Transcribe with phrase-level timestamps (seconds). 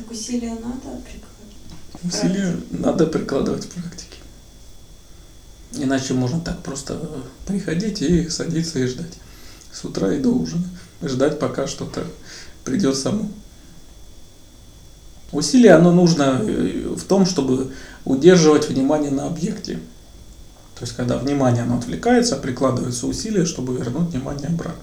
[0.00, 2.02] Так усилия надо прикладывать?
[2.02, 4.16] Усилия надо прикладывать в практике.
[5.74, 6.98] Иначе можно так просто
[7.46, 9.12] приходить и садиться и ждать.
[9.70, 10.64] С утра и до ужина.
[11.02, 12.06] Ждать, пока что-то
[12.64, 13.28] придет само.
[15.32, 17.72] Усилие, оно нужно э, в том, чтобы
[18.06, 19.74] удерживать внимание на объекте.
[20.76, 24.82] То есть, когда внимание оно отвлекается, прикладываются усилия, чтобы вернуть внимание обратно.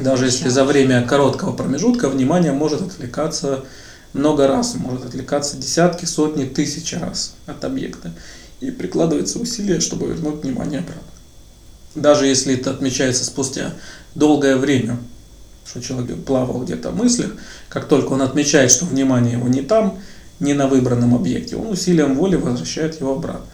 [0.00, 3.64] Даже если за время короткого промежутка внимание может отвлекаться
[4.12, 8.12] много раз, может отвлекаться десятки, сотни, тысячи раз от объекта.
[8.60, 11.02] И прикладывается усилие, чтобы вернуть внимание обратно.
[11.94, 13.72] Даже если это отмечается спустя
[14.14, 14.98] долгое время,
[15.64, 17.32] что человек плавал где-то в мыслях,
[17.68, 19.98] как только он отмечает, что внимание его не там,
[20.40, 23.46] не на выбранном объекте, он усилием воли возвращает его обратно.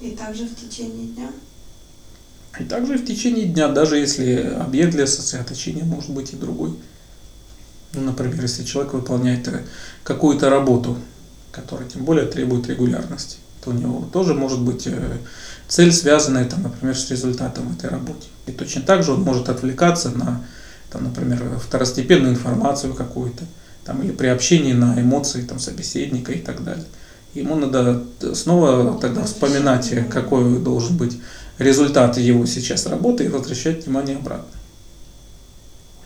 [0.00, 1.30] И также в течение дня?
[2.58, 6.74] И также в течение дня, даже если объект для сосредоточения может быть и другой.
[7.92, 9.62] Ну, например, если человек выполняет э,
[10.04, 10.96] какую-то работу,
[11.52, 15.18] которая тем более требует регулярности, то у него тоже может быть э,
[15.68, 18.26] цель, связанная, там, например, с результатом этой работы.
[18.46, 20.44] И точно так же он может отвлекаться на,
[20.90, 23.44] там, например, второстепенную информацию какую-то,
[23.84, 26.84] там, или при общении на эмоции там, собеседника и так далее.
[27.34, 28.02] Ему надо
[28.34, 31.18] снова тогда вспоминать, какой должен быть
[31.58, 34.46] результаты его сейчас работы и возвращать внимание обратно.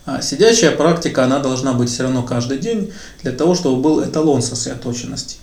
[0.05, 4.41] А сидячая практика, она должна быть все равно каждый день для того, чтобы был эталон
[4.41, 5.37] сосредоточенности.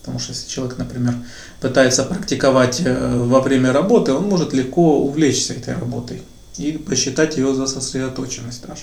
[0.00, 1.14] Потому что если человек, например,
[1.60, 6.22] пытается практиковать э, во время работы, он может легко увлечься этой работой
[6.56, 8.82] и посчитать ее за сосредоточенность даже.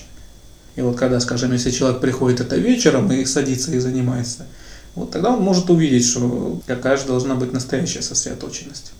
[0.76, 4.46] И вот когда, скажем, если человек приходит это вечером и садится и занимается,
[4.94, 8.92] вот тогда он может увидеть, что какая же должна быть настоящая сосредоточенность.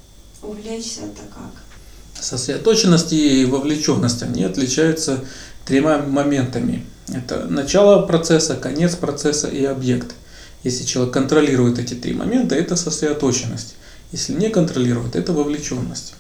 [0.43, 2.23] Увлечься это как?
[2.23, 5.21] Сосредоточенность и вовлеченность, они отличаются
[5.65, 6.85] тремя моментами.
[7.09, 10.15] Это начало процесса, конец процесса и объект.
[10.63, 13.75] Если человек контролирует эти три момента, это сосредоточенность.
[14.13, 16.15] Если не контролирует, это вовлеченность.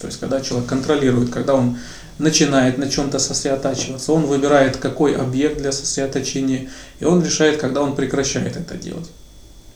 [0.00, 1.78] То есть, когда человек контролирует, когда он
[2.18, 6.70] начинает на чем-то сосредотачиваться, он выбирает, какой объект для сосредоточения,
[7.00, 9.10] и он решает, когда он прекращает это делать.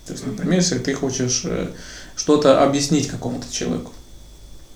[0.06, 1.68] То есть, например, если ты хочешь э,
[2.18, 3.92] что-то объяснить какому-то человеку.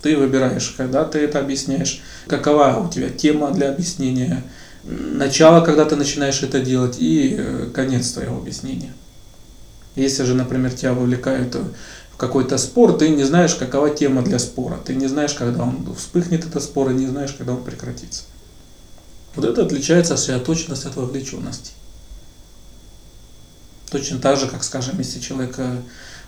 [0.00, 4.44] Ты выбираешь, когда ты это объясняешь, какова у тебя тема для объяснения,
[4.84, 8.92] начало, когда ты начинаешь это делать, и э, конец твоего объяснения.
[9.97, 11.54] Если же, например, тебя вовлекают
[12.12, 15.94] в какой-то спор, ты не знаешь, какова тема для спора, ты не знаешь, когда он
[15.97, 18.22] вспыхнет этот спор, и не знаешь, когда он прекратится.
[19.34, 21.72] Вот это отличается сосредоточенность от вовлеченности.
[23.91, 25.76] Точно так же, как, скажем, если человек э,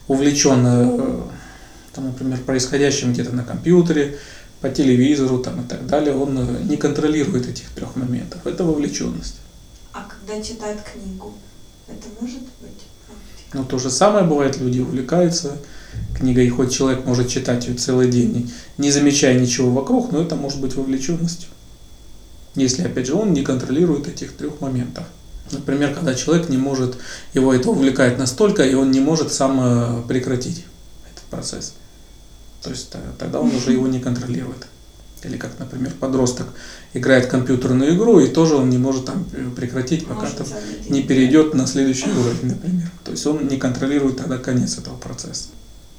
[0.09, 1.22] увлечен, э,
[1.94, 4.19] там, например, происходящим где-то на компьютере,
[4.60, 8.47] по телевизору там, и так далее, он э, не контролирует этих трех моментов.
[8.47, 9.37] Это вовлеченность.
[9.93, 11.34] А когда читает книгу,
[11.87, 12.84] это может быть?
[13.53, 15.59] Ну, то же самое бывает, люди увлекаются
[16.16, 20.60] книгой, хоть человек может читать ее целый день, не замечая ничего вокруг, но это может
[20.60, 21.50] быть вовлеченностью.
[22.56, 25.04] Если, опять же, он не контролирует этих трех моментов.
[25.53, 26.97] Например, когда человек не может,
[27.34, 30.65] его это увлекает настолько, и он не может сам э, прекратить
[31.12, 31.75] этот процесс.
[32.62, 34.66] То есть э, тогда он уже его не контролирует.
[35.22, 36.47] Или как, например, подросток
[36.93, 39.25] играет в компьютерную игру, и тоже он не может там
[39.56, 40.47] прекратить, пока там
[40.88, 42.91] не перейдет на следующий уровень, например.
[43.05, 45.49] То есть он не контролирует тогда конец этого процесса.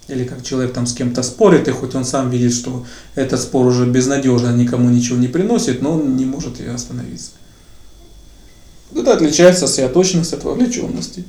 [0.08, 2.86] Или как человек там с кем-то спорит, и хоть он сам видит, что
[3.16, 7.32] этот спор уже безнадежно, никому ничего не приносит, но он не может остановиться.
[8.94, 11.24] Это отличается сосредоточенность от вовлеченности.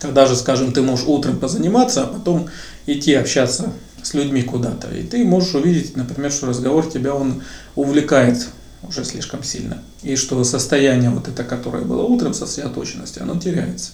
[0.00, 2.48] Когда же, скажем, ты можешь утром позаниматься, а потом
[2.86, 4.94] идти общаться с людьми куда-то.
[4.94, 7.42] И ты можешь увидеть, например, что разговор тебя он
[7.74, 8.46] увлекает
[8.82, 9.82] уже слишком сильно.
[10.02, 13.92] И что состояние вот это, которое было утром, сосредоточенности, оно теряется.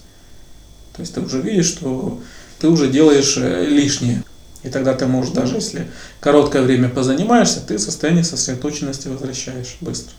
[0.94, 2.20] То есть ты уже видишь, что
[2.58, 4.22] ты уже делаешь э, лишнее.
[4.62, 5.88] И тогда ты можешь, даже если
[6.20, 10.12] короткое время позанимаешься, ты состояние сосредоточенности возвращаешь быстро.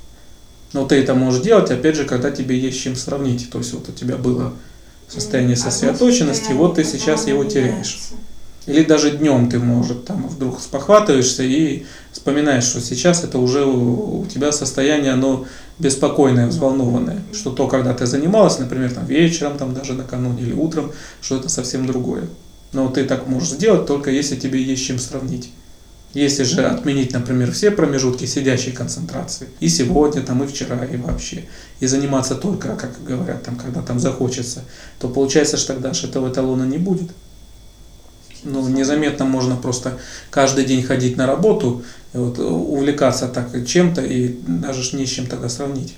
[0.73, 3.49] Но ты это можешь делать, опять же, когда тебе есть чем сравнить.
[3.51, 4.53] То есть вот у тебя было
[5.07, 7.99] состояние сосредоточенности, вот ты сейчас его теряешь.
[8.65, 14.25] Или даже днем ты, может, там вдруг спохватываешься и вспоминаешь, что сейчас это уже у
[14.33, 15.45] тебя состояние, оно
[15.79, 17.21] беспокойное, взволнованное.
[17.33, 20.91] Что то, когда ты занималась, например, там вечером, там даже накануне или утром,
[21.21, 22.23] что это совсем другое.
[22.71, 25.51] Но ты так можешь сделать, только если тебе есть чем сравнить.
[26.13, 31.45] Если же отменить, например, все промежутки сидящей концентрации, и сегодня, там, и вчера, и вообще,
[31.79, 34.63] и заниматься только, как говорят, там, когда там захочется,
[34.99, 37.09] то получается, что тогда же этого эталона не будет.
[38.43, 39.97] Ну, незаметно можно просто
[40.29, 45.49] каждый день ходить на работу, вот, увлекаться так чем-то и даже не с чем тогда
[45.49, 45.95] сравнить.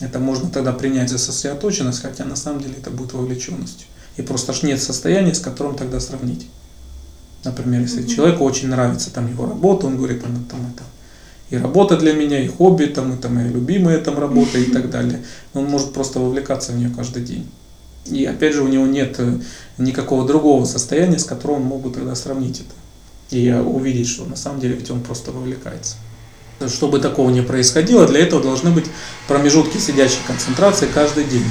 [0.00, 3.88] Это можно тогда принять за сосредоточенность, хотя на самом деле это будет вовлеченностью.
[4.16, 6.46] И просто ж нет состояния, с которым тогда сравнить.
[7.46, 8.08] Например, если Мгм.
[8.08, 10.82] человеку очень нравится там его работа, он говорит, там, там это
[11.50, 15.22] и работа для меня, и хобби, там, это моя любимая там работа и так далее.
[15.54, 17.48] Он может просто вовлекаться в нее каждый день.
[18.06, 19.38] И опять же у него нет э,
[19.78, 23.36] никакого другого состояния, с которым он мог бы тогда сравнить это.
[23.36, 25.96] И увидеть, что на самом деле ведь он просто вовлекается.
[26.68, 28.86] Чтобы такого не происходило, для этого должны быть
[29.28, 31.44] промежутки сидячей концентрации каждый день.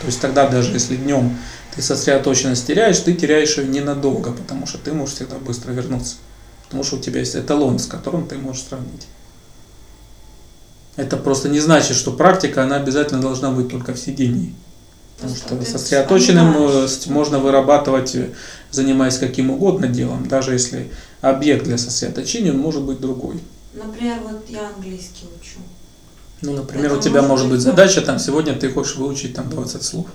[0.00, 1.36] То есть тогда даже если днем
[1.74, 6.16] ты сосредоточенность теряешь, ты теряешь ее ненадолго, потому что ты можешь всегда быстро вернуться.
[6.64, 9.06] Потому что у тебя есть эталон, с которым ты можешь сравнить.
[10.96, 14.54] Это просто не значит, что практика, она обязательно должна быть только в сидении.
[15.16, 16.54] Потому что ты сосредоточенным
[17.06, 18.30] можно вырабатывать, э,
[18.70, 20.90] занимаясь каким угодно делом, даже если
[21.20, 23.38] объект для сосредоточения он может быть другой.
[23.74, 25.60] Например, вот я английский учу.
[26.40, 29.50] Ну, например, Это у тебя может быть быть задача, там, сегодня ты хочешь выучить там
[29.50, 30.06] 20 слов.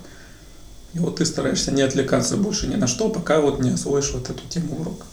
[0.96, 4.30] И вот ты стараешься не отвлекаться больше ни на что, пока вот не освоишь вот
[4.30, 5.06] эту тему урока.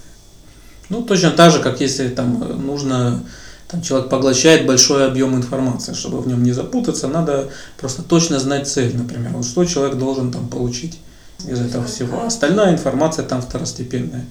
[0.88, 3.24] Ну, точно так же, как если там э, нужно,
[3.66, 8.68] там человек поглощает большой объем информации, чтобы в нем не запутаться, надо просто точно знать
[8.68, 11.00] цель, например, вот что человек должен там получить
[11.44, 12.24] из этого всего.
[12.24, 14.24] Остальная информация там второстепенная.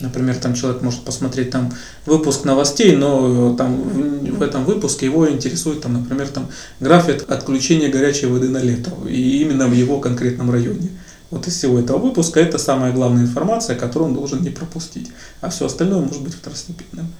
[0.00, 1.72] Например, там человек может посмотреть там
[2.04, 6.48] выпуск новостей, но э, там в, этом выпуске его интересует, там, например, там
[6.80, 10.90] график отключения горячей воды на лето, и именно в его конкретном районе.
[11.30, 15.10] Вот из всего этого выпуска это самая главная информация, которую он должен не пропустить,
[15.40, 17.10] а все остальное может быть второстепенным.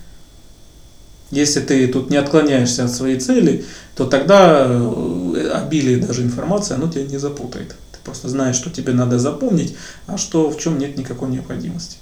[1.31, 3.65] Если ты тут не отклоняешься от своей цели,
[3.97, 7.71] то тогда э, обилие даже информации, оно тебя не запутает.
[7.71, 9.77] Ты просто знаешь, что тебе надо запомнить,
[10.07, 11.97] а что в чем нет никакой необходимости.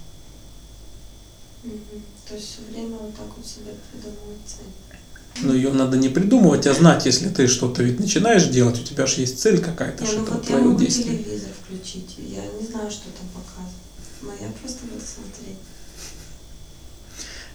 [1.65, 2.03] Мгм.
[2.29, 5.43] То есть все время вот так вот себе придумывать цель.
[5.43, 9.07] Но ее надо не придумывать, а знать, если ты что-то ведь начинаешь делать, у тебя
[9.07, 11.19] же есть цель какая-то, Не, что ну вот я твое могу действие.
[11.19, 13.75] телевизор включить, я не знаю, что там показывают.
[14.23, 15.59] Но я просто буду смотреть.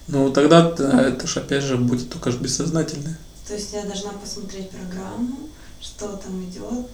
[0.08, 3.18] Ну тогда т- это же опять же будет только ж бессознательное.
[3.48, 5.50] То есть я должна посмотреть программу,
[5.82, 6.88] что там идет,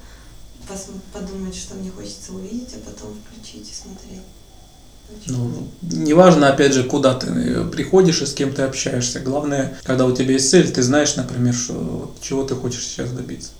[1.13, 4.21] подумать, что мне хочется увидеть, а потом включить и смотреть.
[5.27, 9.19] Ну, неважно, опять же, куда ты приходишь и с кем ты общаешься.
[9.19, 13.11] Главное, когда у тебя есть цель, ты знаешь, например, что вот чего ты хочешь сейчас
[13.11, 13.51] добиться.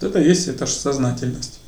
[0.00, 1.58] Вот Это есть, это же сознательность.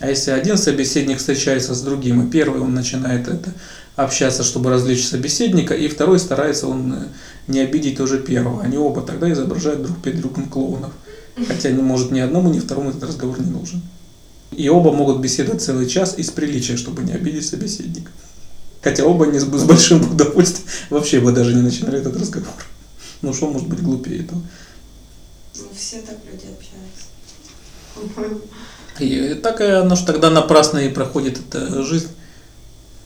[0.00, 3.52] А если один собеседник встречается с другим, и первый он начинает это
[3.96, 7.06] общаться, чтобы развлечь собеседника, и второй старается он э,
[7.48, 8.62] не обидеть тоже первого.
[8.62, 10.92] Они оба тогда изображают друг перед другом клоунов.
[11.46, 13.82] Хотя, может, ни одному, ни второму этот разговор не нужен.
[14.52, 18.10] И оба могут беседовать целый час из приличия, чтобы не обидеть собеседника.
[18.82, 22.54] Хотя оба не с, с большим удовольствием вообще бы даже не начинали этот разговор.
[23.22, 24.40] Ну что может быть глупее этого?
[25.56, 27.10] Ну, все так люди общаются.
[28.98, 32.08] И так и оно ж тогда напрасно и проходит эта жизнь,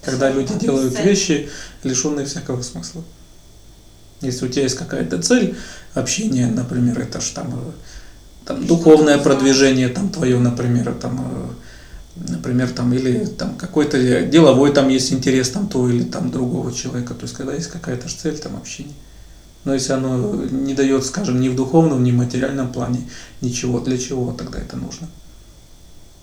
[0.02, 1.48] когда люди делают вещи,
[1.82, 3.02] лишенные всякого смысла.
[4.20, 5.56] Если у тебя есть какая-то цель
[5.94, 7.72] общения, например, это ж там, э,
[8.44, 11.56] там духовное продвижение там твое, например, там,
[12.16, 16.72] э, например, там, или там какой-то деловой там есть интерес там то или там другого
[16.72, 18.94] человека, то есть когда есть какая-то цель там общения.
[19.64, 23.08] Но если оно не дает, скажем, ни в духовном, ни в материальном плане
[23.40, 25.08] ничего, для чего тогда это нужно?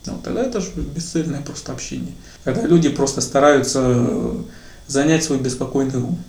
[0.05, 2.13] Ну, тогда это же бесцельное просто общение.
[2.43, 4.07] Когда люди просто стараются
[4.87, 6.19] занять свой беспокойный ум.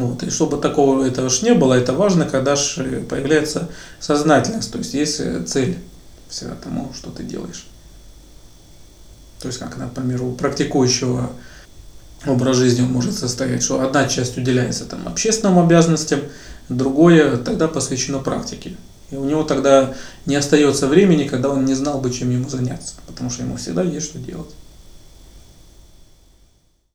[0.00, 0.22] Вот.
[0.22, 4.94] И чтобы такого этого ж не было, это важно, когда ж появляется сознательность, то есть
[4.94, 5.76] есть э, цель
[6.28, 7.66] всего тому, что ты делаешь.
[9.40, 11.30] То есть, как, например, у практикующего
[12.26, 16.20] образ жизни может состоять, что одна часть уделяется там, общественным обязанностям,
[16.68, 18.76] другое тогда посвящено практике.
[19.10, 22.94] И у него тогда не остается времени, когда он не знал бы, чем ему заняться,
[23.06, 24.50] потому что ему всегда есть что делать.